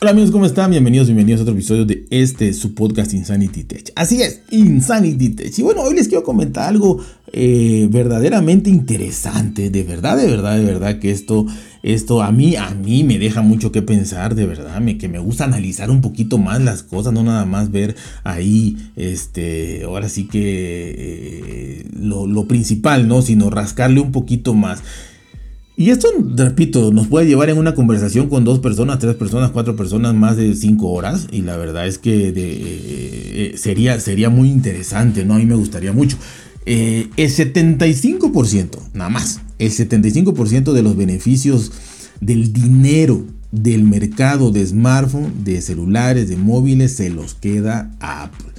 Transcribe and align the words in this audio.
Hola 0.00 0.12
amigos, 0.12 0.30
¿cómo 0.30 0.46
están? 0.46 0.70
Bienvenidos, 0.70 1.08
bienvenidos 1.08 1.40
a 1.40 1.42
otro 1.42 1.54
episodio 1.54 1.84
de 1.84 2.06
este, 2.10 2.52
su 2.52 2.72
podcast 2.72 3.14
Insanity 3.14 3.64
Tech. 3.64 3.90
Así 3.96 4.22
es, 4.22 4.42
Insanity 4.52 5.30
Tech. 5.30 5.58
Y 5.58 5.62
bueno, 5.62 5.82
hoy 5.82 5.96
les 5.96 6.06
quiero 6.06 6.22
comentar 6.22 6.68
algo 6.68 7.04
eh, 7.32 7.88
verdaderamente 7.90 8.70
interesante. 8.70 9.70
De 9.70 9.82
verdad, 9.82 10.16
de 10.16 10.28
verdad, 10.28 10.56
de 10.56 10.64
verdad 10.64 11.00
que 11.00 11.10
esto, 11.10 11.46
esto 11.82 12.22
a 12.22 12.30
mí, 12.30 12.54
a 12.54 12.70
mí 12.70 13.02
me 13.02 13.18
deja 13.18 13.42
mucho 13.42 13.72
que 13.72 13.82
pensar, 13.82 14.36
de 14.36 14.46
verdad, 14.46 14.80
que 15.00 15.08
me 15.08 15.18
gusta 15.18 15.42
analizar 15.42 15.90
un 15.90 16.00
poquito 16.00 16.38
más 16.38 16.60
las 16.60 16.84
cosas, 16.84 17.12
no 17.12 17.24
nada 17.24 17.44
más 17.44 17.72
ver 17.72 17.96
ahí, 18.22 18.76
este, 18.94 19.82
ahora 19.82 20.08
sí 20.08 20.28
que 20.28 20.94
eh, 20.96 21.86
lo, 21.98 22.28
lo 22.28 22.46
principal, 22.46 23.08
¿no? 23.08 23.20
Sino 23.20 23.50
rascarle 23.50 23.98
un 23.98 24.12
poquito 24.12 24.54
más. 24.54 24.80
Y 25.78 25.90
esto, 25.90 26.08
repito, 26.34 26.90
nos 26.90 27.06
puede 27.06 27.28
llevar 27.28 27.50
en 27.50 27.56
una 27.56 27.76
conversación 27.76 28.28
con 28.28 28.44
dos 28.44 28.58
personas, 28.58 28.98
tres 28.98 29.14
personas, 29.14 29.52
cuatro 29.52 29.76
personas, 29.76 30.12
más 30.12 30.36
de 30.36 30.56
cinco 30.56 30.88
horas. 30.88 31.28
Y 31.30 31.42
la 31.42 31.56
verdad 31.56 31.86
es 31.86 31.98
que 31.98 32.30
eh, 32.30 32.32
eh, 32.36 33.54
sería, 33.56 34.00
sería 34.00 34.28
muy 34.28 34.50
interesante, 34.50 35.24
¿no? 35.24 35.34
A 35.34 35.38
mí 35.38 35.46
me 35.46 35.54
gustaría 35.54 35.92
mucho. 35.92 36.16
Eh, 36.66 37.06
el 37.16 37.30
75%, 37.30 38.76
nada 38.92 39.08
más, 39.08 39.40
el 39.60 39.70
75% 39.70 40.72
de 40.72 40.82
los 40.82 40.96
beneficios 40.96 41.70
del 42.20 42.52
dinero 42.52 43.24
del 43.52 43.84
mercado 43.84 44.50
de 44.50 44.66
smartphone, 44.66 45.44
de 45.44 45.62
celulares, 45.62 46.28
de 46.28 46.36
móviles, 46.36 46.96
se 46.96 47.08
los 47.08 47.34
queda 47.34 47.92
a 48.00 48.24
Apple. 48.24 48.50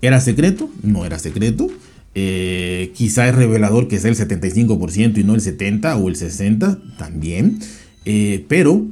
¿Era 0.00 0.20
secreto? 0.20 0.70
No 0.84 1.04
era 1.04 1.18
secreto. 1.18 1.66
Eh, 2.14 2.92
quizá 2.94 3.28
es 3.28 3.34
revelador 3.34 3.88
que 3.88 3.98
sea 3.98 4.10
el 4.10 4.16
75% 4.16 5.18
y 5.18 5.24
no 5.24 5.34
el 5.34 5.40
70 5.40 5.96
o 5.96 6.08
el 6.08 6.16
60 6.16 6.78
también. 6.98 7.58
Eh, 8.04 8.44
pero 8.48 8.84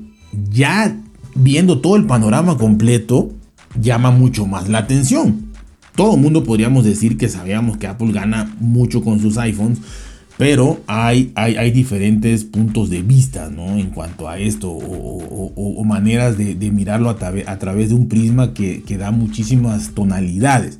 ya 0.50 0.96
viendo 1.34 1.80
todo 1.80 1.96
el 1.96 2.06
panorama 2.06 2.56
completo, 2.56 3.32
llama 3.80 4.10
mucho 4.10 4.46
más 4.46 4.68
la 4.68 4.78
atención. 4.78 5.50
Todo 5.96 6.14
el 6.14 6.20
mundo 6.20 6.44
podríamos 6.44 6.84
decir 6.84 7.18
que 7.18 7.28
sabíamos 7.28 7.76
que 7.76 7.86
Apple 7.86 8.12
gana 8.12 8.54
mucho 8.60 9.02
con 9.02 9.20
sus 9.20 9.36
iPhones, 9.36 9.80
pero 10.38 10.80
hay, 10.86 11.32
hay, 11.34 11.70
diferentes 11.70 12.44
puntos 12.44 12.88
de 12.88 13.02
vista 13.02 13.50
¿no? 13.50 13.76
en 13.76 13.90
cuanto 13.90 14.26
a 14.26 14.38
esto 14.38 14.70
o, 14.70 15.84
maneras 15.84 16.38
de, 16.38 16.54
mirarlo 16.70 17.10
a, 17.10 17.16
a, 17.46 17.58
través 17.58 17.90
de 17.90 17.94
un 17.96 18.08
prisma 18.08 18.54
que, 18.54 18.82
que 18.82 18.96
da 18.96 19.10
muchísimas 19.10 19.90
tonalidades. 19.90 20.78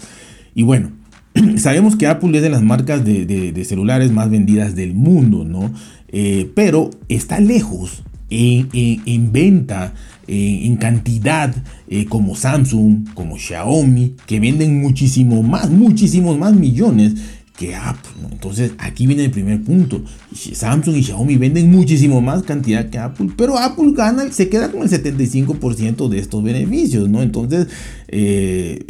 Y 0.55 0.63
bueno, 0.63 0.93
sabemos 1.57 1.97
que 1.97 2.07
Apple 2.07 2.37
es 2.37 2.43
de 2.43 2.51
las 2.51 2.63
marcas 2.63 3.05
de, 3.05 3.65
celulares 3.65 4.13
más 4.13 4.31
vendidas 4.31 4.75
del 4.75 4.95
mundo, 4.95 5.45
¿no? 5.45 5.73
Eh, 6.09 6.51
pero 6.55 6.91
está 7.09 7.41
lejos 7.41 8.03
en, 8.31 9.33
venta, 9.33 9.93
en 10.27 10.77
cantidad, 10.77 11.55
eh, 11.89 12.05
como 12.07 12.37
Samsung, 12.37 13.13
como 13.15 13.37
Xiaomi, 13.37 14.15
que 14.27 14.41
venden 14.41 14.81
muchísimo 14.81 15.43
más, 15.43 15.71
muchísimos 15.71 16.39
más 16.39 16.55
millones 16.55 17.15
que 17.61 17.75
Apple. 17.75 18.11
Entonces 18.33 18.73
aquí 18.79 19.07
viene 19.07 19.27
el 19.27 19.31
primer 19.31 19.63
punto. 19.63 20.03
Samsung 20.35 20.97
y 20.97 21.03
Xiaomi 21.03 21.37
venden 21.37 21.71
muchísimo 21.71 22.23
más 22.23 22.43
cantidad 22.43 22.89
que 22.89 22.97
Apple, 22.97 23.29
pero 23.37 23.59
Apple 23.59 23.93
gana, 23.95 24.33
se 24.33 24.49
queda 24.49 24.73
con 24.73 24.81
el 24.83 24.89
75% 24.89 26.09
de 26.09 26.19
estos 26.19 26.43
beneficios, 26.43 27.11
¿no? 27.11 27.21
Entonces 27.21 27.67
eh, 28.09 28.83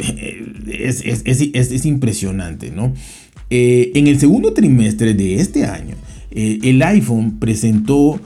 es, 0.69 1.85
impresionante, 1.85 2.71
¿no? 2.71 2.93
Eh, 3.49 3.91
en 3.95 4.07
el 4.07 4.17
segundo 4.17 4.53
trimestre 4.53 5.15
de 5.15 5.41
este 5.41 5.65
año, 5.65 5.95
eh, 6.31 6.59
el 6.63 6.81
iPhone 6.81 7.39
presentó 7.39 8.21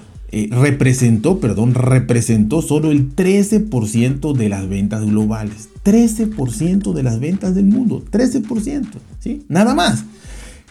representó, 0.52 1.40
perdón, 1.40 1.74
representó 1.76 2.62
solo 2.62 2.92
el 2.92 3.16
13% 3.16 4.34
de 4.34 4.50
las 4.50 4.68
ventas 4.68 5.06
globales. 5.06 5.70
13% 5.86 6.92
de 6.92 7.04
las 7.04 7.22
ventas 7.22 7.56
del 7.56 7.66
mundo. 7.66 8.04
13%, 8.12 8.86
¿sí? 9.22 9.44
Nada 9.48 9.74
más. 9.74 10.04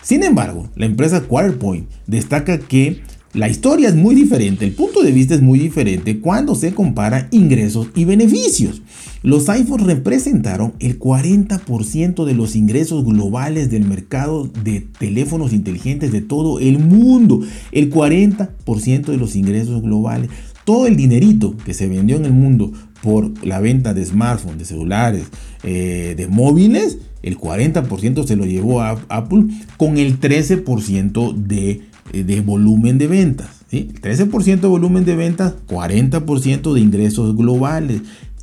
Sin 0.05 0.23
embargo, 0.23 0.69
la 0.77 0.85
empresa 0.85 1.23
Quarterpoint 1.23 1.89
destaca 2.07 2.59
que 2.59 3.01
la 3.33 3.49
historia 3.49 3.89
es 3.89 3.97
muy 3.97 4.15
diferente, 4.15 4.67
el 4.67 4.73
punto 4.73 5.03
de 5.03 5.11
vista 5.11 5.35
es 5.35 5.41
muy 5.41 5.59
diferente 5.59 6.21
cuando 6.21 6.55
se 6.55 6.75
compara 6.75 7.27
ingresos 7.33 7.89
y 7.97 8.05
beneficios. 8.05 8.83
Los 9.23 9.49
iPhones 9.49 9.87
representaron 9.87 10.75
el 10.79 10.99
40% 10.99 12.27
de 12.27 12.35
los 12.35 12.55
ingresos 12.55 13.03
globales 13.05 13.71
del 13.71 13.87
mercado 13.87 14.47
de 14.63 14.83
teléfonos 14.83 15.55
inteligentes 15.55 16.13
de 16.13 16.21
todo 16.21 16.61
el 16.61 16.79
mundo. 16.79 17.41
El 17.73 17.91
40% 17.91 19.07
de 19.07 19.17
los 19.17 19.35
ingresos 19.35 19.83
globales. 19.83 20.29
Todo 20.67 20.87
el 20.87 20.97
dinerito 20.97 21.57
que 21.65 21.75
se 21.75 21.89
vendió 21.89 22.17
en 22.17 22.27
el 22.27 22.33
mundo 22.33 22.73
por 23.05 23.31
la 23.45 23.61
venta 23.61 23.93
de 23.93 24.03
smartphones, 24.03 24.59
de 24.59 24.65
celulares, 24.65 25.27
eh, 25.63 26.15
de 26.17 26.27
móviles, 26.27 26.97
el 27.23 27.37
40% 27.37 28.27
se 28.27 28.35
lo 28.35 28.47
llevó 28.47 28.81
a 28.81 28.99
Apple 29.11 29.45
con 29.77 29.99
el 29.99 30.19
13% 30.19 31.35
de, 31.35 31.83
eh, 32.15 32.25
de, 32.25 32.41
volumen 32.41 32.97
de 32.97 33.07
ventas. 33.07 33.51
¿sí? 33.71 33.91
El 33.95 34.01
13% 34.01 34.61
de 34.61 34.69
volumen 34.69 35.05
de 35.05 35.17
ventas, 35.17 35.53
40% 35.69 36.73
de 36.73 36.81
ingresos 36.81 37.37
globales. 37.37 38.01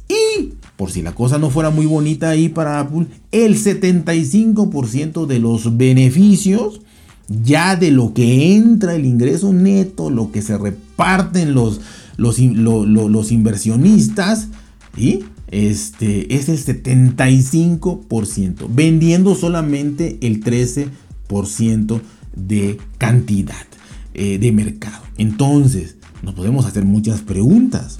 Y 0.07 0.53
por 0.75 0.91
si 0.91 1.01
la 1.01 1.16
cosa 1.16 1.39
no 1.39 1.50
fuera 1.50 1.71
muy 1.71 1.88
bonita 1.88 2.29
ahí 2.29 2.47
para 2.47 2.79
Apple, 2.79 3.07
el 3.31 3.55
75% 3.55 5.25
de 5.25 5.39
los 5.39 5.75
beneficios, 5.75 6.81
ya 7.27 7.75
de 7.75 7.89
lo 7.89 8.13
que 8.13 8.55
entra 8.55 8.94
el 8.94 9.07
ingreso 9.07 9.53
neto, 9.53 10.11
lo 10.11 10.31
que 10.31 10.44
se 10.44 10.55
reparten 10.55 11.55
los, 11.55 11.81
los, 12.21 12.39
los 12.39 13.31
inversionistas, 13.31 14.49
¿y? 14.95 15.23
este, 15.51 16.33
es 16.33 16.49
el 16.49 16.57
75%, 16.57 18.65
vendiendo 18.69 19.35
solamente 19.35 20.17
el 20.21 20.43
13% 20.43 22.01
de 22.35 22.79
cantidad 22.97 23.67
eh, 24.13 24.39
de 24.39 24.51
mercado. 24.53 25.03
Entonces, 25.17 25.97
nos 26.23 26.33
podemos 26.33 26.65
hacer 26.65 26.85
muchas 26.85 27.21
preguntas. 27.21 27.99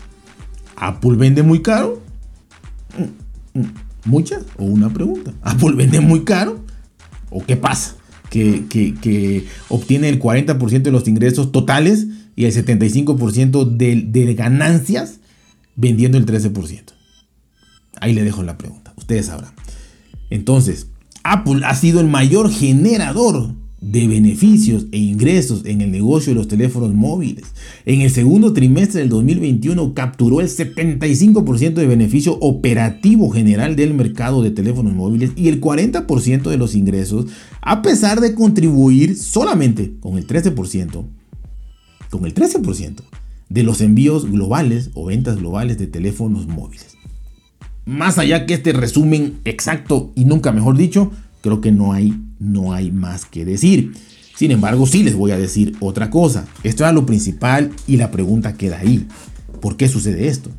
¿Apple 0.78 1.18
vende 1.18 1.44
muy 1.44 1.62
caro? 1.62 2.02
Mm, 2.98 3.60
mm, 3.60 3.66
¿Muchas? 4.06 4.46
¿O 4.58 4.64
una 4.64 4.90
pregunta? 4.92 5.34
¿Apple 5.42 5.74
vende 5.76 6.00
muy 6.00 6.24
caro? 6.24 6.64
¿O 7.30 7.46
qué 7.46 7.58
pasa? 7.58 7.98
Que, 8.30 8.66
que, 8.70 9.46
obtiene 9.68 10.08
el 10.08 10.20
40% 10.20 10.84
de 10.84 10.92
los 10.92 11.10
ingresos 11.10 11.52
totales 11.52 12.08
y 12.36 12.46
el 12.46 12.54
75% 12.54 13.66
de, 13.66 14.34
ganancias 14.34 15.20
vendiendo 15.76 16.18
el 16.18 16.26
13%. 16.26 16.94
Ahí 18.00 18.14
le 18.14 18.24
dejo 18.24 18.44
la 18.44 18.58
pregunta, 18.58 18.94
ustedes 18.98 19.28
sabrán. 19.28 19.54
Entonces, 20.30 20.88
Apple 21.24 21.62
ha 21.66 21.76
sido 21.76 22.00
el 22.00 22.08
mayor 22.08 22.52
generador 22.52 23.54
de 23.82 24.08
beneficios 24.08 24.86
e 24.92 25.00
ingresos 25.00 25.66
en 25.66 25.82
el 25.82 25.92
negocio 25.92 26.32
de 26.32 26.38
los 26.38 26.48
teléfonos 26.48 26.94
móviles. 26.94 27.46
En 27.86 28.02
el 28.02 28.12
segundo 28.12 28.54
trimestre 28.54 29.02
del 29.02 29.10
2021 29.10 29.96
capturó 29.96 30.40
el 30.40 30.48
75% 30.48 31.74
de 31.74 31.88
beneficio 31.88 32.38
operativo 32.42 33.32
general 33.32 33.76
del 33.76 33.96
mercado 33.96 34.44
de 34.44 34.52
teléfonos 34.52 34.94
móviles 34.94 35.32
y 35.36 35.48
el 35.48 35.60
40% 35.60 36.44
de 36.44 36.58
los 36.58 36.76
ingresos, 36.76 37.26
a 37.62 37.82
pesar 37.82 38.22
de 38.22 38.36
contribuir 38.36 39.18
solamente 39.18 39.94
con 40.00 40.18
el 40.18 40.28
13%, 40.28 41.04
con 42.12 42.26
el 42.26 42.36
13% 42.36 43.02
de 43.50 43.64
los 43.64 43.82
envíos 43.82 44.30
globales 44.30 44.92
o 44.94 45.06
ventas 45.06 45.38
globales 45.38 45.80
de 45.80 45.88
teléfonos 45.88 46.46
móviles 46.46 46.92
más 47.86 48.18
allá 48.18 48.46
que 48.46 48.54
este 48.54 48.74
resumen 48.74 49.40
exacto 49.46 50.12
y 50.16 50.26
nunca 50.26 50.52
mejor 50.52 50.78
dicho, 50.78 51.12
creo 51.42 51.62
que 51.62 51.72
no 51.72 51.94
hay, 51.94 52.14
no 52.40 52.74
hay 52.74 52.92
más 52.92 53.26
que 53.26 53.46
decir. 53.46 53.94
Sin 54.36 54.52
embargo, 54.52 54.88
sí 54.88 55.04
les 55.04 55.16
voy 55.16 55.32
a 55.32 55.38
decir 55.38 55.76
otra 55.80 56.10
cosa. 56.10 56.48
Esto 56.64 56.84
era 56.84 56.94
lo 56.94 57.06
principal 57.06 57.72
y 57.88 57.98
la 57.98 58.12
pregunta 58.12 58.54
queda 58.54 58.80
ahí. 58.80 59.08
¿Por 59.60 59.78
qué 59.78 59.88
sucede 59.88 60.28
esto? 60.28 60.50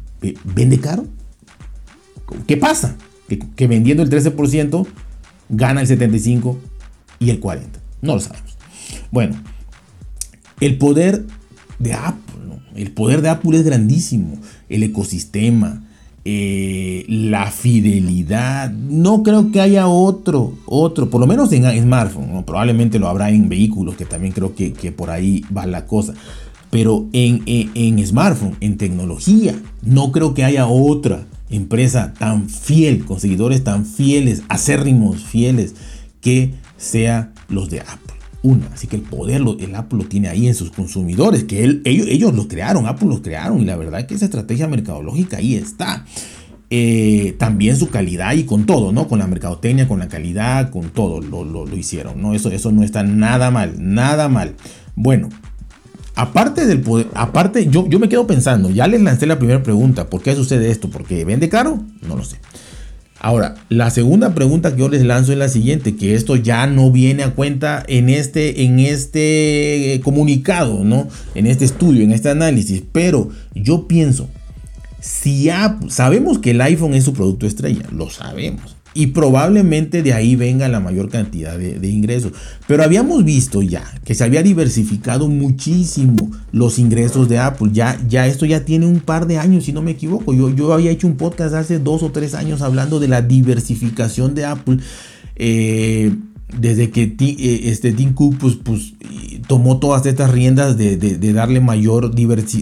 ¿Vende 0.45 0.79
caro? 0.79 1.07
¿Qué 2.47 2.57
pasa? 2.57 2.97
Que, 3.57 3.67
vendiendo 3.67 4.03
el 4.03 4.11
13% 4.11 4.87
gana 5.49 5.81
el 5.81 5.89
75% 5.89 6.57
y 7.19 7.31
el 7.31 7.41
40%. 7.41 7.63
No 8.03 8.15
lo 8.15 8.21
sabemos. 8.21 8.57
Bueno, 9.11 9.37
el 10.61 10.77
poder 10.79 11.25
de 11.83 11.93
Apple, 11.95 12.43
el 12.75 12.91
poder 12.93 13.23
de 13.23 13.29
Apple 13.29 13.57
es 13.57 13.65
grandísimo. 13.65 14.39
El 14.69 14.83
ecosistema, 14.83 15.83
eh, 16.25 17.05
la 17.09 17.51
fidelidad. 17.51 18.71
No 18.71 19.23
creo 19.23 19.51
que 19.51 19.61
haya 19.61 19.89
otro, 19.89 20.55
otro, 20.67 21.11
por 21.11 21.21
lo 21.21 21.27
menos 21.27 21.53
en 21.53 21.65
smartphone, 21.83 22.45
probablemente 22.45 22.99
lo 22.99 23.09
habrá 23.09 23.31
en 23.31 23.49
vehículos, 23.49 23.97
que 23.97 24.05
también 24.05 24.33
creo 24.33 24.55
que, 24.55 24.71
por 24.93 25.11
ahí 25.11 25.45
va 25.55 25.67
la 25.67 25.87
cosa. 25.87 26.15
Pero 26.71 27.07
en, 27.13 27.43
en, 27.47 28.07
smartphone, 28.07 28.57
en 28.61 28.79
tecnología, 28.79 29.55
no 29.83 30.11
creo 30.11 30.33
que 30.33 30.45
haya 30.45 30.67
otra 30.67 31.27
empresa 31.51 32.15
tan 32.19 32.49
fiel, 32.49 33.05
con 33.05 33.21
seguidores 33.21 33.63
tan 33.63 33.85
fieles, 33.85 34.43
acérrimos, 34.49 35.23
fieles, 35.23 35.75
que 36.23 36.55
sea 36.79 37.33
los 37.49 37.69
de 37.69 37.81
Apple. 37.81 38.12
Una. 38.43 38.67
Así 38.73 38.87
que 38.87 38.97
el 38.97 39.03
poder, 39.03 39.43
el 39.61 39.75
Apple 39.75 39.99
lo 39.99 40.05
tiene 40.05 40.29
ahí 40.29 40.49
en 40.49 40.55
sus 40.55 40.71
consumidores, 40.71 41.45
que 41.45 41.63
ellos, 41.85 42.07
ellos 42.09 42.35
lo 42.35 42.49
crearon, 42.49 42.87
Apple 42.87 43.09
los 43.09 43.21
crearon 43.21 43.61
y 43.61 43.65
la 43.65 43.77
verdad 43.77 44.01
es 44.01 44.07
que 44.07 44.15
esa 44.15 44.25
estrategia 44.27 44.69
mercadológica 44.69 45.39
ahí 45.39 45.55
está. 45.55 46.05
Eh, 46.75 47.37
también 47.39 47.77
su 47.77 47.91
calidad 47.91 48.33
y 48.33 48.45
con 48.45 48.65
todo, 48.65 48.93
¿no? 48.93 49.07
Con 49.07 49.19
la 49.19 49.27
mercadotecnia, 49.27 49.87
con 49.87 49.99
la 49.99 50.09
calidad, 50.09 50.71
con 50.71 50.89
todo 50.89 51.21
lo, 51.21 51.45
lo, 51.45 51.77
hicieron, 51.77 52.23
¿no? 52.23 52.33
Eso, 52.33 52.51
eso 52.51 52.73
no 52.73 52.83
está 52.83 53.03
nada 53.03 53.51
mal, 53.51 53.75
nada 53.79 54.31
mal. 54.31 54.55
Bueno, 54.95 55.29
aparte 56.15 56.65
del 56.65 56.81
poder, 56.81 57.09
aparte, 57.13 57.69
yo, 57.69 57.87
yo 57.89 57.99
me 57.99 58.09
quedo 58.09 58.27
pensando, 58.27 58.71
ya 58.71 58.87
les 58.87 59.03
lancé 59.03 59.27
la 59.27 59.39
primera 59.39 59.63
pregunta, 59.63 60.09
¿por 60.09 60.23
qué 60.23 60.35
sucede 60.35 60.71
esto? 60.71 60.89
¿Porque 60.89 61.27
vende 61.27 61.51
caro? 61.51 61.79
No 62.01 62.17
lo 62.17 62.25
sé. 62.25 62.39
Ahora, 63.25 63.55
la 63.69 63.89
segunda 63.91 64.35
pregunta 64.35 64.73
que 64.73 64.81
yo 64.81 64.89
les 64.89 65.05
lanzo 65.05 65.31
es 65.31 65.39
la 65.39 65.49
siguiente, 65.49 65.95
que 65.95 66.17
esto 66.17 66.35
ya 66.35 66.67
no 66.67 66.91
viene 66.91 67.23
a 67.23 67.31
cuenta 67.31 67.85
en 67.87 68.09
este, 68.09 68.65
en 68.65 68.81
este 68.81 69.95
eh, 69.95 70.01
comunicado, 70.01 70.83
¿no? 70.83 71.07
En 71.37 71.47
este 71.47 71.65
estudio, 71.65 72.03
en 72.03 72.11
este 72.11 72.31
análisis, 72.31 72.83
pero 72.91 73.31
yo 73.55 73.87
pienso, 73.87 74.29
si 74.99 75.49
sabemos 75.87 76.41
que 76.41 76.51
el 76.51 76.61
iPhone 76.63 76.95
es 76.95 77.05
su 77.05 77.13
producto 77.13 77.47
estrella, 77.47 77.85
lo 77.93 78.11
sabemos, 78.11 78.75
y 78.95 79.09
probablemente 79.09 80.03
de 80.03 80.13
ahí 80.13 80.37
venga 80.37 80.69
la 80.69 80.81
mayor 80.81 81.09
cantidad 81.09 81.59
de, 81.59 81.89
ingresos. 81.89 82.33
Pero 82.67 82.83
habíamos 82.83 83.25
visto 83.25 83.63
ya 83.63 83.85
que 84.05 84.15
se 84.15 84.25
había 84.25 84.43
diversificado 84.43 85.29
muchísimo 85.29 86.31
los 86.53 86.79
ingresos 86.79 87.29
de 87.29 87.39
Apple. 87.39 87.71
Ya, 87.73 87.99
ya 88.09 88.27
esto 88.27 88.47
ya 88.47 88.65
tiene 88.65 88.87
un 88.87 89.01
par 89.01 89.27
de 89.27 89.39
años, 89.39 89.65
si 89.65 89.73
no 89.73 89.83
me 89.83 89.93
equivoco. 89.93 90.35
Yo, 90.35 90.51
yo 90.51 90.73
había 90.73 90.91
hecho 90.91 91.07
un 91.07 91.17
podcast 91.17 91.55
hace 91.55 91.79
dos 91.79 92.03
o 92.03 92.13
tres 92.13 92.35
años 92.35 92.63
hablando 92.63 93.01
de 93.01 93.09
la 93.09 93.23
diversificación 93.23 94.35
de 94.35 94.45
Apple. 94.45 94.79
Eh, 95.37 96.13
desde 96.59 96.91
que 96.91 97.15
eh, 97.19 97.61
este 97.65 97.93
Tim 97.93 98.13
Cook 98.13 98.37
pues, 98.39 98.57
pues, 98.57 98.93
tomó 99.47 99.79
todas 99.79 100.05
estas 100.07 100.31
riendas 100.31 100.77
de, 100.77 101.17
darle 101.33 101.61
mayor 101.61 102.15
diversidad 102.15 102.55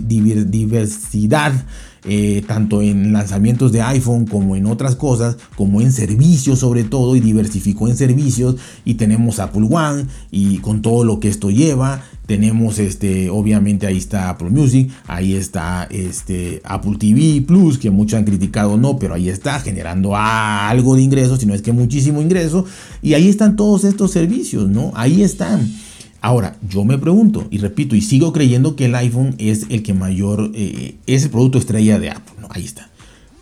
eh, 2.04 2.42
tanto 2.46 2.82
en 2.82 3.12
lanzamientos 3.12 3.72
de 3.72 3.82
iPhone 3.82 4.26
como 4.26 4.56
en 4.56 4.66
otras 4.66 4.96
cosas, 4.96 5.36
como 5.56 5.80
en 5.80 5.92
servicios 5.92 6.58
sobre 6.58 6.84
todo, 6.84 7.16
y 7.16 7.20
diversificó 7.20 7.88
en 7.88 7.96
servicios. 7.96 8.56
Y 8.84 8.94
tenemos 8.94 9.38
Apple 9.38 9.68
One 9.70 10.06
y 10.30 10.58
con 10.58 10.82
todo 10.82 11.04
lo 11.04 11.20
que 11.20 11.28
esto 11.28 11.50
lleva. 11.50 12.02
Tenemos 12.26 12.78
este, 12.78 13.28
obviamente 13.28 13.86
ahí 13.86 13.98
está 13.98 14.30
Apple 14.30 14.50
Music, 14.50 14.90
ahí 15.08 15.34
está 15.34 15.88
este 15.90 16.62
Apple 16.64 16.96
TV 16.96 17.42
Plus, 17.44 17.76
que 17.76 17.90
muchos 17.90 18.18
han 18.18 18.24
criticado 18.24 18.76
no, 18.76 18.98
pero 18.98 19.14
ahí 19.14 19.28
está 19.28 19.58
generando 19.58 20.14
algo 20.14 20.94
de 20.94 21.02
ingresos, 21.02 21.40
si 21.40 21.46
no 21.46 21.54
es 21.54 21.62
que 21.62 21.72
muchísimo 21.72 22.22
ingreso. 22.22 22.64
Y 23.02 23.14
ahí 23.14 23.28
están 23.28 23.56
todos 23.56 23.84
estos 23.84 24.12
servicios, 24.12 24.68
¿no? 24.68 24.92
Ahí 24.94 25.22
están. 25.22 25.68
Ahora, 26.20 26.56
yo 26.68 26.84
me 26.84 26.98
pregunto 26.98 27.46
y 27.50 27.58
repito 27.58 27.96
y 27.96 28.02
sigo 28.02 28.32
creyendo 28.32 28.76
que 28.76 28.86
el 28.86 28.94
iPhone 28.94 29.34
es 29.38 29.66
el 29.70 29.82
que 29.82 29.94
mayor, 29.94 30.50
eh, 30.54 30.96
es 31.06 31.24
el 31.24 31.30
producto 31.30 31.58
estrella 31.58 31.98
de 31.98 32.10
Apple. 32.10 32.46
Ahí 32.50 32.64
está. 32.64 32.90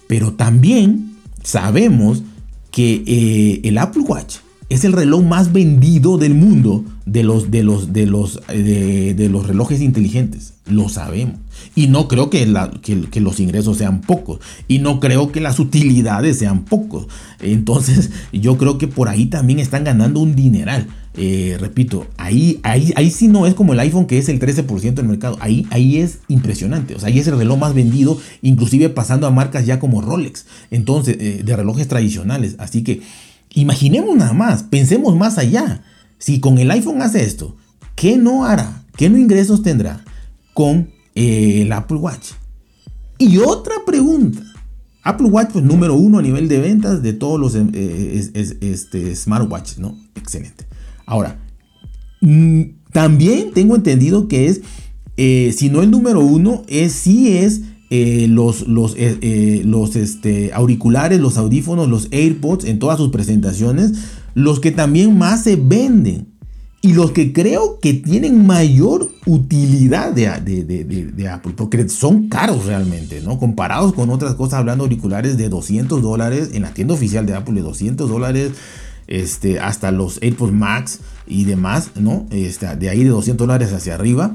Pero 0.06 0.32
también 0.34 1.16
sabemos 1.42 2.22
que 2.70 3.02
eh, 3.06 3.60
el 3.64 3.78
Apple 3.78 4.02
Watch 4.02 4.36
es 4.68 4.84
el 4.84 4.92
reloj 4.92 5.22
más 5.22 5.52
vendido 5.52 6.18
del 6.18 6.34
mundo 6.34 6.84
de 7.06 7.22
los, 7.22 7.50
de 7.50 7.62
los, 7.62 7.92
de 7.92 8.06
los, 8.06 8.40
eh, 8.48 9.14
de, 9.16 9.28
los 9.28 9.46
relojes 9.46 9.80
inteligentes. 9.80 10.54
Lo 10.66 10.90
sabemos. 10.90 11.36
Y 11.74 11.86
no 11.86 12.06
creo 12.06 12.28
que, 12.28 12.46
que, 12.82 13.20
los 13.20 13.40
ingresos 13.40 13.78
sean 13.78 14.02
pocos. 14.02 14.40
Y 14.68 14.78
no 14.80 15.00
creo 15.00 15.32
que 15.32 15.40
las 15.40 15.58
utilidades 15.58 16.38
sean 16.38 16.64
pocos. 16.64 17.08
Entonces, 17.40 18.10
yo 18.32 18.58
creo 18.58 18.76
que 18.76 18.88
por 18.88 19.08
ahí 19.08 19.26
también 19.26 19.58
están 19.58 19.84
ganando 19.84 20.20
un 20.20 20.36
dineral. 20.36 20.86
Eh, 21.18 21.56
repito, 21.58 22.06
ahí, 22.16 22.60
ahí, 22.62 22.92
ahí 22.96 23.10
sí 23.10 23.28
no 23.28 23.46
es 23.46 23.54
como 23.54 23.72
el 23.72 23.80
iPhone 23.80 24.06
que 24.06 24.18
es 24.18 24.28
el 24.28 24.38
13% 24.38 24.94
del 24.94 25.06
mercado. 25.06 25.36
Ahí, 25.40 25.66
ahí 25.70 25.98
es 25.98 26.20
impresionante. 26.28 26.94
O 26.94 27.00
sea, 27.00 27.08
ahí 27.08 27.18
es 27.18 27.26
el 27.26 27.36
reloj 27.36 27.58
más 27.58 27.74
vendido, 27.74 28.18
inclusive 28.40 28.88
pasando 28.88 29.26
a 29.26 29.30
marcas 29.30 29.66
ya 29.66 29.78
como 29.78 30.00
Rolex. 30.00 30.46
Entonces, 30.70 31.16
eh, 31.20 31.42
de 31.44 31.56
relojes 31.56 31.88
tradicionales. 31.88 32.54
Así 32.58 32.82
que 32.82 33.02
Imaginemos 33.54 34.16
nada 34.16 34.32
más, 34.32 34.62
pensemos 34.62 35.16
más 35.16 35.38
allá. 35.38 35.82
Si 36.18 36.40
con 36.40 36.58
el 36.58 36.70
iPhone 36.70 37.02
hace 37.02 37.24
esto, 37.24 37.56
¿qué 37.94 38.16
no 38.16 38.44
hará? 38.44 38.84
¿Qué 38.96 39.08
no 39.08 39.16
ingresos 39.16 39.62
tendrá 39.62 40.04
con 40.54 40.90
eh, 41.14 41.62
el 41.62 41.72
Apple 41.72 41.98
Watch? 41.98 42.32
Y 43.18 43.38
otra 43.38 43.74
pregunta. 43.86 44.42
Apple 45.02 45.28
Watch, 45.28 45.50
pues 45.52 45.64
número 45.64 45.94
uno 45.94 46.18
a 46.18 46.22
nivel 46.22 46.48
de 46.48 46.60
ventas 46.60 47.02
de 47.02 47.14
todos 47.14 47.40
los 47.40 47.54
eh, 47.54 48.56
este, 48.60 49.16
smartwatches, 49.16 49.78
¿no? 49.78 49.96
Excelente. 50.14 50.67
Ahora, 51.08 51.38
mm, 52.20 52.62
también 52.92 53.52
tengo 53.54 53.74
entendido 53.74 54.28
que 54.28 54.46
es, 54.46 54.60
eh, 55.16 55.54
si 55.56 55.70
no 55.70 55.82
el 55.82 55.90
número 55.90 56.20
uno, 56.20 56.64
es 56.68 56.92
sí 56.92 57.38
es 57.38 57.62
eh, 57.88 58.26
los, 58.28 58.68
los, 58.68 58.94
eh, 58.98 59.62
los 59.64 59.96
este, 59.96 60.52
auriculares, 60.52 61.18
los 61.18 61.38
audífonos, 61.38 61.88
los 61.88 62.08
AirPods 62.12 62.66
en 62.66 62.78
todas 62.78 62.98
sus 62.98 63.10
presentaciones, 63.10 63.92
los 64.34 64.60
que 64.60 64.70
también 64.70 65.16
más 65.16 65.44
se 65.44 65.56
venden 65.56 66.28
y 66.82 66.92
los 66.92 67.12
que 67.12 67.32
creo 67.32 67.80
que 67.80 67.94
tienen 67.94 68.46
mayor 68.46 69.10
utilidad 69.24 70.12
de, 70.12 70.28
de, 70.42 71.28
Apple, 71.28 71.54
porque 71.56 71.88
son 71.88 72.28
caros 72.28 72.66
realmente, 72.66 73.22
¿no? 73.22 73.38
Comparados 73.38 73.94
con 73.94 74.10
otras 74.10 74.34
cosas, 74.34 74.60
hablando 74.60 74.84
auriculares 74.84 75.38
de 75.38 75.48
200 75.48 76.02
dólares 76.02 76.50
en 76.52 76.62
la 76.62 76.74
tienda 76.74 76.92
oficial 76.92 77.24
de 77.24 77.34
Apple, 77.34 77.54
de 77.54 77.62
200 77.62 78.08
dólares. 78.08 78.52
Este, 79.08 79.58
hasta 79.58 79.90
los 79.90 80.22
AirPods 80.22 80.52
Max 80.52 81.00
y 81.26 81.44
demás, 81.44 81.90
¿no? 81.96 82.26
Este, 82.30 82.76
de 82.76 82.90
ahí 82.90 83.02
de 83.02 83.10
200 83.10 83.46
dólares 83.46 83.72
hacia 83.72 83.94
arriba. 83.94 84.34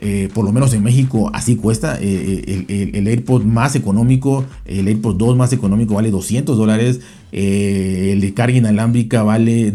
Eh, 0.00 0.28
por 0.32 0.44
lo 0.44 0.52
menos 0.52 0.72
en 0.74 0.82
México 0.82 1.30
así 1.34 1.56
cuesta. 1.56 1.98
Eh, 2.00 2.64
eh, 2.68 2.90
el, 2.94 3.06
AirPod 3.06 3.42
más 3.44 3.74
económico, 3.74 4.44
el 4.64 4.86
AirPod 4.86 5.16
2 5.16 5.36
más 5.36 5.52
económico 5.52 5.94
vale 5.94 6.10
200 6.10 6.56
dólares. 6.56 7.00
el 7.32 8.20
de 8.20 8.34
carga 8.34 8.56
inalámbrica 8.56 9.22
vale 9.22 9.72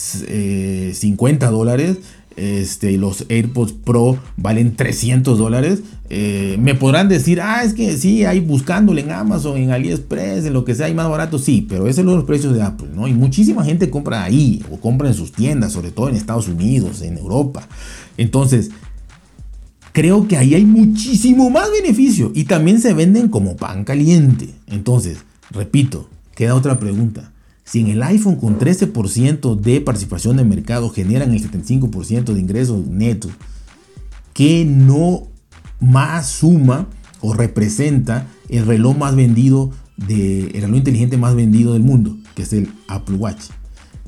250 0.00 1.50
dólares. 1.50 1.98
Este, 2.36 2.96
los 2.96 3.26
AirPods 3.28 3.72
Pro 3.72 4.18
valen 4.36 4.74
300 4.74 5.38
dólares. 5.38 5.80
me 6.08 6.74
podrán 6.74 7.08
decir, 7.08 7.40
ah, 7.40 7.62
es 7.64 7.74
que 7.74 7.96
sí, 7.96 8.24
hay 8.24 8.40
buscándole 8.40 9.02
en 9.02 9.10
Amazon, 9.12 9.58
en 9.58 9.70
AliExpress, 9.70 10.46
en 10.46 10.52
lo 10.52 10.64
que 10.64 10.74
sea, 10.74 10.86
hay 10.86 10.94
más 10.94 11.08
barato. 11.08 11.38
Sí, 11.38 11.66
pero 11.68 11.86
esos 11.86 12.04
son 12.04 12.16
los 12.16 12.24
precios 12.24 12.54
de 12.54 12.62
Apple, 12.62 12.88
¿no? 12.94 13.08
Y 13.08 13.12
muchísima 13.12 13.64
gente 13.64 13.90
compra 13.90 14.24
ahí 14.24 14.64
o 14.70 14.78
compra 14.78 15.08
en 15.08 15.14
sus 15.14 15.32
tiendas, 15.32 15.72
sobre 15.72 15.90
todo 15.90 16.08
en 16.08 16.16
Estados 16.16 16.48
Unidos, 16.48 17.02
en 17.02 17.18
Europa. 17.18 17.68
Entonces, 18.16 18.70
creo 19.92 20.28
que 20.28 20.36
ahí 20.36 20.54
hay 20.54 20.64
muchísimo 20.64 21.50
más 21.50 21.70
beneficio 21.70 22.32
y 22.34 22.44
también 22.44 22.80
se 22.80 22.94
venden 22.94 23.28
como 23.28 23.56
pan 23.56 23.84
caliente. 23.84 24.50
Entonces, 24.66 25.18
repito, 25.50 26.08
queda 26.34 26.54
otra 26.54 26.78
pregunta. 26.78 27.29
Si 27.70 27.78
en 27.78 27.86
el 27.86 28.02
iPhone 28.02 28.34
con 28.34 28.58
13% 28.58 29.54
de 29.54 29.80
participación 29.80 30.36
de 30.38 30.42
mercado 30.42 30.90
generan 30.90 31.32
el 31.32 31.48
75% 31.48 32.32
de 32.32 32.40
ingresos 32.40 32.84
netos, 32.88 33.30
¿qué 34.32 34.64
no 34.64 35.28
más 35.78 36.28
suma 36.28 36.88
o 37.20 37.32
representa 37.32 38.26
el 38.48 38.66
reloj 38.66 38.96
más 38.96 39.14
vendido 39.14 39.70
de, 39.96 40.48
el 40.48 40.62
reloj 40.62 40.78
inteligente 40.78 41.16
más 41.16 41.36
vendido 41.36 41.74
del 41.74 41.84
mundo, 41.84 42.16
que 42.34 42.42
es 42.42 42.52
el 42.52 42.72
Apple 42.88 43.14
Watch? 43.14 43.44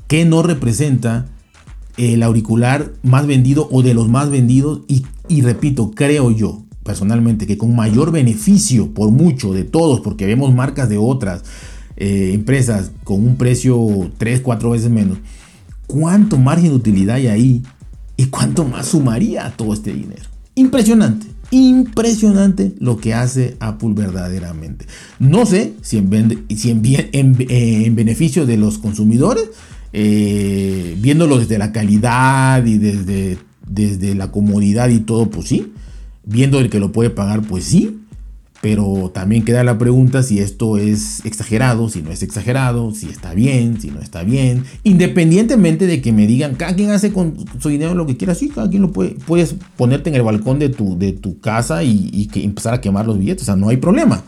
¿Qué 0.07 0.25
no 0.25 0.43
representa 0.43 1.27
el 1.95 2.21
auricular 2.21 2.91
más 3.01 3.27
vendido 3.27 3.69
o 3.71 3.81
de 3.81 3.93
los 3.93 4.09
más 4.09 4.29
vendidos 4.29 4.81
y, 4.89 5.41
repito, 5.41 5.91
creo 5.91 6.31
yo 6.31 6.63
personalmente 6.83 7.47
que 7.47 7.57
con 7.57 7.77
mayor 7.77 8.11
beneficio 8.11 8.93
por 8.93 9.11
mucho 9.11 9.53
de 9.53 9.63
todos, 9.63 10.01
porque 10.01 10.25
vemos 10.25 10.53
marcas 10.53 10.89
de 10.89 10.97
otras 10.97 11.43
eh, 12.05 12.33
empresas 12.33 12.91
con 13.05 13.25
un 13.25 13.37
precio 13.37 14.11
3, 14.17 14.41
4 14.41 14.69
veces 14.71 14.89
menos, 14.89 15.19
¿cuánto 15.87 16.37
margen 16.37 16.71
de 16.71 16.75
utilidad 16.75 17.15
hay 17.15 17.27
ahí? 17.27 17.63
¿Y 18.17 18.25
cuánto 18.25 18.65
más 18.65 18.87
sumaría 18.87 19.53
todo 19.55 19.73
este 19.73 19.93
dinero? 19.93 20.23
Impresionante, 20.53 21.27
impresionante 21.51 22.73
lo 22.79 22.97
que 22.97 23.13
hace 23.13 23.55
Apple 23.61 23.93
verdaderamente. 23.93 24.85
No 25.17 25.45
sé 25.45 25.75
si 25.81 25.97
en, 25.97 26.45
si 26.53 26.71
en, 26.71 26.83
en 27.13 27.95
beneficio 27.95 28.45
de 28.45 28.57
los 28.57 28.79
consumidores, 28.79 29.45
eh, 29.93 30.97
viéndolo 30.99 31.39
desde 31.39 31.57
la 31.57 31.71
calidad 31.71 32.65
y 32.65 32.79
desde, 32.79 33.37
desde 33.65 34.13
la 34.13 34.29
comodidad 34.29 34.89
y 34.89 34.99
todo, 34.99 35.29
pues 35.29 35.47
sí. 35.47 35.71
Viendo 36.25 36.59
el 36.59 36.69
que 36.69 36.81
lo 36.81 36.91
puede 36.91 37.11
pagar, 37.11 37.43
pues 37.43 37.63
sí. 37.63 38.01
Pero 38.63 39.11
también 39.13 39.43
queda 39.43 39.61
la 39.65 39.77
pregunta 39.77 40.23
si 40.23 40.39
esto 40.39 40.77
es 40.77 41.25
exagerado, 41.25 41.89
si 41.89 42.01
no 42.01 42.11
es 42.11 42.23
exagerado, 42.23 42.93
si 42.95 43.09
está 43.09 43.33
bien, 43.33 43.81
si 43.81 43.91
no 43.91 43.99
está 43.99 44.23
bien. 44.23 44.63
Independientemente 44.83 45.85
de 45.85 46.01
que 46.01 46.13
me 46.13 46.27
digan, 46.27 46.55
cada 46.55 46.73
quien 46.73 46.91
hace 46.91 47.11
con 47.11 47.35
su 47.59 47.67
dinero 47.67 47.93
lo 47.93 48.05
que 48.05 48.15
quiera, 48.15 48.35
sí, 48.35 48.47
cada 48.47 48.69
quien 48.69 48.83
lo 48.83 48.93
puede. 48.93 49.17
Puedes 49.27 49.57
ponerte 49.75 50.09
en 50.09 50.15
el 50.15 50.21
balcón 50.21 50.59
de 50.59 50.69
tu, 50.69 50.97
de 50.97 51.11
tu 51.11 51.41
casa 51.41 51.83
y, 51.83 52.09
y 52.13 52.27
que 52.27 52.41
empezar 52.41 52.73
a 52.73 52.79
quemar 52.79 53.05
los 53.05 53.19
billetes, 53.19 53.41
o 53.41 53.45
sea, 53.47 53.57
no 53.57 53.67
hay 53.67 53.75
problema. 53.75 54.23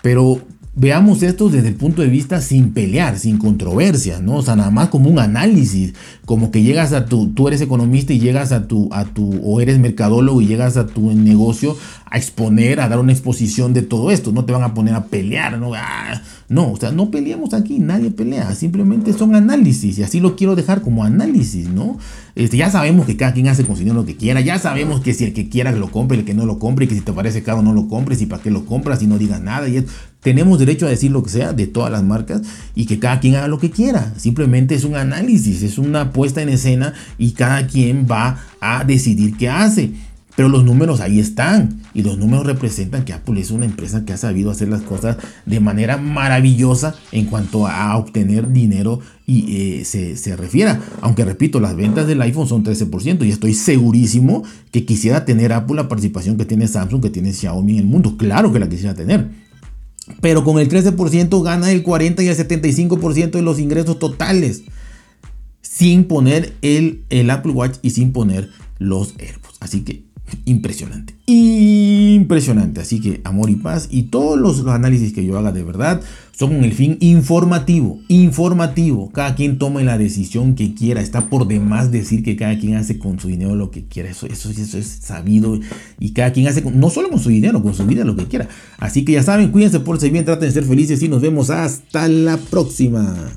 Pero 0.00 0.40
veamos 0.78 1.22
esto 1.22 1.48
desde 1.48 1.68
el 1.68 1.74
punto 1.74 2.02
de 2.02 2.08
vista 2.08 2.42
sin 2.42 2.74
pelear, 2.74 3.18
sin 3.18 3.38
controversias, 3.38 4.20
¿no? 4.20 4.36
O 4.36 4.42
sea, 4.42 4.56
nada 4.56 4.70
más 4.70 4.90
como 4.90 5.08
un 5.08 5.18
análisis, 5.18 5.94
como 6.26 6.50
que 6.50 6.62
llegas 6.62 6.92
a 6.92 7.06
tu, 7.06 7.28
tú 7.28 7.48
eres 7.48 7.62
economista 7.62 8.12
y 8.12 8.20
llegas 8.20 8.52
a 8.52 8.68
tu, 8.68 8.90
a 8.92 9.06
tu, 9.06 9.40
o 9.42 9.60
eres 9.62 9.78
mercadólogo 9.78 10.42
y 10.42 10.46
llegas 10.46 10.76
a 10.76 10.86
tu 10.86 11.10
negocio 11.12 11.76
a 12.08 12.18
exponer, 12.18 12.80
a 12.80 12.88
dar 12.88 13.00
una 13.00 13.12
exposición 13.12 13.72
de 13.72 13.82
todo 13.82 14.10
esto, 14.10 14.32
no 14.32 14.44
te 14.44 14.52
van 14.52 14.62
a 14.62 14.74
poner 14.74 14.94
a 14.94 15.06
pelear, 15.06 15.58
¿no? 15.58 15.72
Ah, 15.74 16.22
no, 16.48 16.70
o 16.72 16.76
sea, 16.76 16.92
no 16.92 17.10
peleamos 17.10 17.54
aquí, 17.54 17.78
nadie 17.78 18.10
pelea, 18.10 18.54
simplemente 18.54 19.14
son 19.14 19.34
análisis 19.34 19.98
y 19.98 20.02
así 20.02 20.20
lo 20.20 20.36
quiero 20.36 20.54
dejar 20.54 20.82
como 20.82 21.04
análisis, 21.04 21.68
¿no? 21.68 21.98
Este, 22.34 22.58
ya 22.58 22.70
sabemos 22.70 23.06
que 23.06 23.16
cada 23.16 23.32
quien 23.32 23.48
hace 23.48 23.64
con 23.64 23.82
lo 23.94 24.04
que 24.04 24.16
quiera, 24.16 24.42
ya 24.42 24.58
sabemos 24.58 25.00
que 25.00 25.14
si 25.14 25.24
el 25.24 25.32
que 25.32 25.48
quiera 25.48 25.72
lo 25.72 25.90
compre, 25.90 26.18
el 26.18 26.24
que 26.26 26.34
no 26.34 26.44
lo 26.44 26.58
compre, 26.58 26.86
que 26.86 26.94
si 26.94 27.00
te 27.00 27.12
parece 27.12 27.42
caro 27.42 27.62
no 27.62 27.72
lo 27.72 27.88
compres 27.88 28.20
y 28.20 28.26
para 28.26 28.42
qué 28.42 28.50
lo 28.50 28.66
compras 28.66 29.02
y 29.02 29.06
no 29.06 29.16
digas 29.16 29.40
nada 29.40 29.68
y 29.68 29.84
tenemos 30.26 30.58
derecho 30.58 30.86
a 30.86 30.90
decir 30.90 31.12
lo 31.12 31.22
que 31.22 31.30
sea 31.30 31.52
de 31.52 31.68
todas 31.68 31.88
las 31.88 32.02
marcas 32.02 32.42
y 32.74 32.86
que 32.86 32.98
cada 32.98 33.20
quien 33.20 33.36
haga 33.36 33.46
lo 33.46 33.60
que 33.60 33.70
quiera. 33.70 34.12
Simplemente 34.16 34.74
es 34.74 34.82
un 34.82 34.96
análisis, 34.96 35.62
es 35.62 35.78
una 35.78 36.12
puesta 36.12 36.42
en 36.42 36.48
escena 36.48 36.94
y 37.16 37.30
cada 37.30 37.68
quien 37.68 38.08
va 38.10 38.40
a 38.60 38.82
decidir 38.82 39.36
qué 39.36 39.48
hace. 39.48 39.92
Pero 40.34 40.48
los 40.48 40.64
números 40.64 41.00
ahí 41.00 41.20
están 41.20 41.80
y 41.94 42.02
los 42.02 42.18
números 42.18 42.44
representan 42.44 43.04
que 43.04 43.12
Apple 43.12 43.40
es 43.40 43.52
una 43.52 43.66
empresa 43.66 44.04
que 44.04 44.14
ha 44.14 44.16
sabido 44.16 44.50
hacer 44.50 44.68
las 44.68 44.82
cosas 44.82 45.16
de 45.44 45.60
manera 45.60 45.96
maravillosa 45.96 46.96
en 47.12 47.26
cuanto 47.26 47.68
a 47.68 47.96
obtener 47.96 48.50
dinero 48.50 48.98
y 49.28 49.78
eh, 49.78 49.84
se, 49.84 50.16
se 50.16 50.34
refiera. 50.34 50.80
Aunque 51.02 51.24
repito, 51.24 51.60
las 51.60 51.76
ventas 51.76 52.08
del 52.08 52.20
iPhone 52.20 52.48
son 52.48 52.64
13% 52.64 53.24
y 53.24 53.30
estoy 53.30 53.54
segurísimo 53.54 54.42
que 54.72 54.84
quisiera 54.84 55.24
tener 55.24 55.52
Apple 55.52 55.76
la 55.76 55.86
participación 55.86 56.36
que 56.36 56.46
tiene 56.46 56.66
Samsung, 56.66 57.00
que 57.00 57.10
tiene 57.10 57.32
Xiaomi 57.32 57.74
en 57.74 57.78
el 57.78 57.86
mundo. 57.86 58.16
Claro 58.16 58.52
que 58.52 58.58
la 58.58 58.68
quisiera 58.68 58.92
tener. 58.92 59.45
Pero 60.20 60.44
con 60.44 60.58
el 60.58 60.68
13% 60.68 61.42
gana 61.42 61.72
el 61.72 61.82
40 61.82 62.22
y 62.22 62.28
el 62.28 62.36
75% 62.36 63.30
de 63.30 63.42
los 63.42 63.58
ingresos 63.58 63.98
totales. 63.98 64.62
Sin 65.60 66.04
poner 66.04 66.54
el, 66.62 67.04
el 67.10 67.28
Apple 67.30 67.52
Watch 67.52 67.78
y 67.82 67.90
sin 67.90 68.12
poner 68.12 68.50
los 68.78 69.14
AirPods. 69.18 69.56
Así 69.60 69.82
que 69.82 70.05
impresionante. 70.44 71.14
Impresionante. 71.26 72.80
Así 72.80 73.00
que 73.00 73.20
amor 73.24 73.50
y 73.50 73.56
paz. 73.56 73.88
Y 73.90 74.04
todos 74.04 74.38
los 74.38 74.66
análisis 74.66 75.12
que 75.12 75.24
yo 75.24 75.38
haga 75.38 75.52
de 75.52 75.62
verdad 75.62 76.00
son 76.32 76.50
con 76.54 76.64
el 76.64 76.72
fin 76.72 76.98
informativo. 77.00 77.98
Informativo. 78.08 79.10
Cada 79.10 79.34
quien 79.34 79.58
tome 79.58 79.84
la 79.84 79.98
decisión 79.98 80.54
que 80.54 80.74
quiera. 80.74 81.00
Está 81.00 81.28
por 81.28 81.48
demás 81.48 81.90
decir 81.90 82.22
que 82.22 82.36
cada 82.36 82.58
quien 82.58 82.76
hace 82.76 82.98
con 82.98 83.18
su 83.18 83.28
dinero 83.28 83.56
lo 83.56 83.70
que 83.70 83.86
quiera. 83.86 84.10
Eso, 84.10 84.26
eso, 84.26 84.50
es 84.50 84.86
sabido. 84.86 85.58
Y 85.98 86.12
cada 86.12 86.32
quien 86.32 86.46
hace 86.48 86.62
no 86.62 86.90
solo 86.90 87.10
con 87.10 87.18
su 87.18 87.30
dinero, 87.30 87.62
con 87.62 87.74
su 87.74 87.84
vida 87.86 88.04
lo 88.04 88.16
que 88.16 88.26
quiera. 88.26 88.48
Así 88.78 89.04
que 89.04 89.12
ya 89.12 89.22
saben, 89.22 89.50
cuídense 89.50 89.80
por 89.80 89.98
ser 89.98 90.10
bien, 90.12 90.24
traten 90.24 90.48
de 90.48 90.52
ser 90.52 90.64
felices 90.64 91.02
y 91.02 91.08
nos 91.08 91.22
vemos 91.22 91.50
hasta 91.50 92.08
la 92.08 92.36
próxima. 92.36 93.32